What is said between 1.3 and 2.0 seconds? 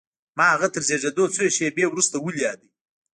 څو شېبې